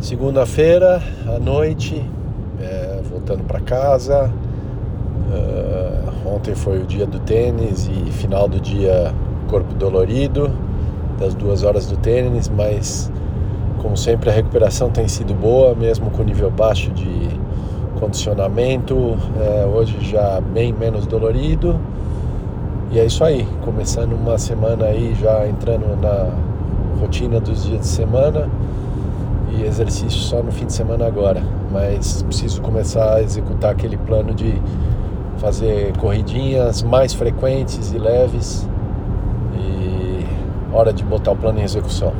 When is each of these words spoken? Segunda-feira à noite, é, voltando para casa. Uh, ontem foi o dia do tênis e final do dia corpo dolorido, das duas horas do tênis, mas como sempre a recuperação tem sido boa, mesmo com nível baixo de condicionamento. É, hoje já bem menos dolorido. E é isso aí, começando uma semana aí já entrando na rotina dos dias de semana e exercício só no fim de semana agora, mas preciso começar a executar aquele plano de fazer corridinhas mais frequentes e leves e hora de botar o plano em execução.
Segunda-feira 0.00 1.02
à 1.26 1.38
noite, 1.38 2.02
é, 2.58 3.00
voltando 3.10 3.44
para 3.44 3.60
casa. 3.60 4.32
Uh, 5.30 6.34
ontem 6.34 6.54
foi 6.54 6.78
o 6.78 6.86
dia 6.86 7.06
do 7.06 7.20
tênis 7.20 7.86
e 7.86 8.10
final 8.10 8.48
do 8.48 8.58
dia 8.58 9.14
corpo 9.46 9.74
dolorido, 9.74 10.50
das 11.18 11.34
duas 11.34 11.64
horas 11.64 11.86
do 11.86 11.98
tênis, 11.98 12.48
mas 12.48 13.12
como 13.82 13.94
sempre 13.94 14.30
a 14.30 14.32
recuperação 14.32 14.88
tem 14.88 15.06
sido 15.06 15.34
boa, 15.34 15.74
mesmo 15.74 16.10
com 16.10 16.22
nível 16.22 16.50
baixo 16.50 16.90
de 16.92 17.28
condicionamento. 18.00 19.18
É, 19.38 19.66
hoje 19.66 19.98
já 20.00 20.40
bem 20.40 20.72
menos 20.72 21.06
dolorido. 21.06 21.78
E 22.90 22.98
é 22.98 23.04
isso 23.04 23.22
aí, 23.22 23.46
começando 23.60 24.14
uma 24.14 24.38
semana 24.38 24.86
aí 24.86 25.14
já 25.20 25.46
entrando 25.46 25.94
na 26.00 26.30
rotina 26.98 27.38
dos 27.38 27.66
dias 27.66 27.80
de 27.80 27.86
semana 27.86 28.48
e 29.52 29.64
exercício 29.64 30.18
só 30.20 30.42
no 30.42 30.52
fim 30.52 30.66
de 30.66 30.72
semana 30.72 31.06
agora, 31.06 31.42
mas 31.70 32.22
preciso 32.22 32.60
começar 32.60 33.16
a 33.16 33.22
executar 33.22 33.72
aquele 33.72 33.96
plano 33.96 34.34
de 34.34 34.60
fazer 35.38 35.96
corridinhas 35.96 36.82
mais 36.82 37.14
frequentes 37.14 37.92
e 37.92 37.98
leves 37.98 38.68
e 39.56 40.24
hora 40.72 40.92
de 40.92 41.02
botar 41.02 41.32
o 41.32 41.36
plano 41.36 41.58
em 41.58 41.62
execução. 41.62 42.12